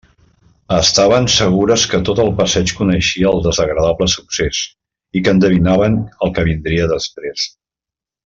[0.75, 4.63] Estaven segures que tot el passeig coneixia el desagradable succés,
[5.21, 7.47] i que endevinaven el que vindria després.